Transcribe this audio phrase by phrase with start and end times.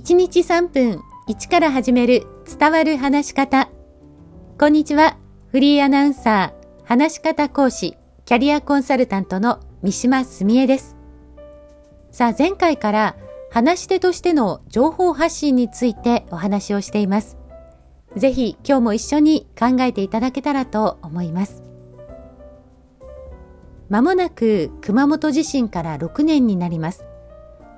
[0.00, 2.26] 1日3分1から始める
[2.58, 3.68] 伝わる話し方。
[4.58, 5.18] こんにちは。
[5.48, 10.96] フリーアナウンサー、話し方講師、キャリアコンサルタントの三島澄江です。
[12.12, 13.16] さあ、前回から
[13.50, 17.36] 話し手としての情報発信についてお話をしています。
[18.16, 21.62] ぜひ今日も一緒に考えていただけたらと思います。
[23.90, 27.04] まもなく熊本地震から6年になります。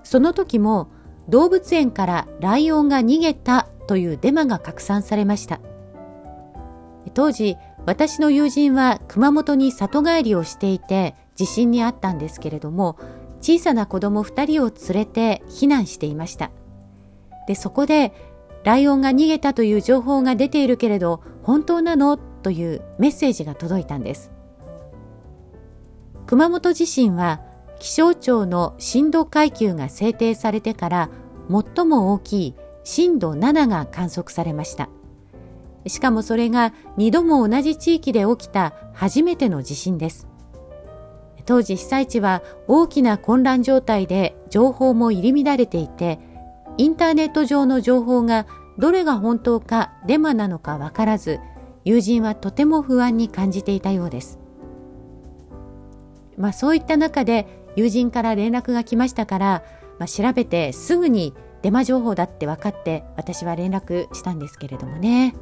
[0.04, 0.88] その時も
[1.28, 5.60] 動物園からライオンが逃げたというデマが拡散されました。
[7.14, 12.96] 当時、私の友人は熊本に里帰りをしていて地震にあったんですけれども、
[13.40, 16.50] 小さな子供2人を連れて避難していました。
[17.48, 18.12] で、そこで、
[18.62, 22.16] ライオンが逃げたという情報が出ているけれど、本当なの？
[22.16, 24.30] というメッセージが届いたんです。
[26.26, 27.40] 熊本地震は
[27.82, 31.10] 気象庁の震度階級が制定されてから
[31.50, 34.88] 最も大きい震度7が観測されました。
[35.88, 40.28] しかもそれが2度も同じ地域で起きた初めての地震です。
[41.44, 46.20] 当時被災地は大きな混乱状態で情報も入り乱れていて、
[46.78, 48.46] インターネット上の情報が
[48.78, 51.40] どれが本当かデマなのかわからず、
[51.84, 54.38] 友人はとても不安に感じていたようです。
[56.38, 59.62] まあそういった中で友人から連絡が来ましたから、
[59.98, 65.34] まあ、調べてすぐにデマ情報だって分かって私は連絡したんですけれどもね。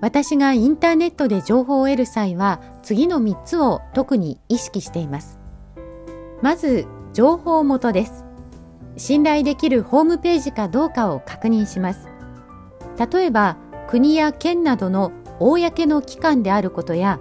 [0.00, 5.38] 私がインターネットで情報を得る際は次の3つを特に意識しています。
[6.40, 8.24] まず情報元です。
[8.96, 12.08] 信頼できるホームページかどうかを確認します。
[13.12, 13.56] 例えば
[13.88, 17.20] 国や県などの公の機関であることや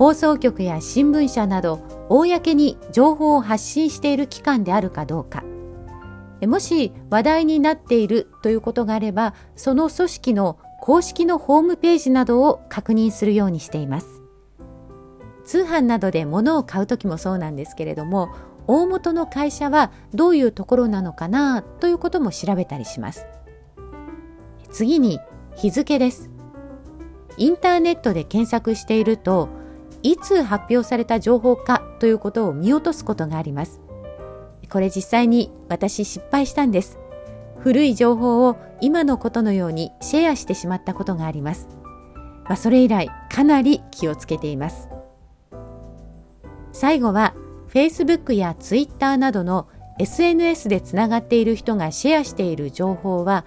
[0.00, 5.44] 放送局や新聞社など公に情報を発信している機関であるかどうか。
[6.40, 14.22] もし話題になっているということがあればその組織の公式のホームページなどを確認するようにしています。
[15.44, 18.30] 通販などで物を買う時もそうなんですけれども
[18.66, 23.26] 大元の会社はどういうところなのかなということも調べたりします。
[24.70, 25.20] 次に
[25.56, 26.30] 日付です。
[27.36, 29.59] インターネットで検索していると
[30.02, 33.80] いつ発表された情報かということを見落とすことがあります。
[34.70, 36.98] これ実際に私失敗したんです。
[37.58, 41.68] 古い情報を今のことのようにシェアしてしまったことがあります。
[42.44, 44.88] まあ、それ以来かなり気をつけています。
[46.72, 47.34] 最後は
[47.68, 49.68] Facebook や Twitter などの
[49.98, 53.44] SNS でつながっている人がシェアしている情報は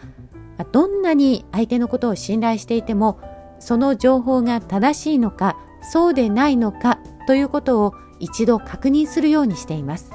[0.71, 3.19] どんなに相手のことを信頼していても
[3.59, 5.57] その情報が正しいのか
[5.91, 10.11] そうでないのかということを一度確認するようにしています。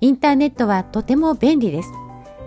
[0.00, 1.90] インターネットはとても便利です。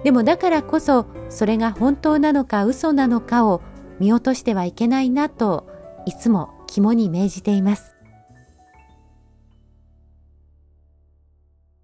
[0.03, 3.61] でもだからこそそれが本当なのか嘘なのかを
[3.99, 5.67] 見落としてはいけないなと
[6.05, 7.96] いつも肝に銘じています。